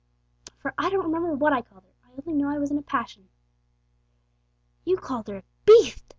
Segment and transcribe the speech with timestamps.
[0.59, 1.91] For I don't remember what I called her!
[2.09, 3.29] I only know I was in a passion."
[4.83, 6.01] "You called her a beatht!"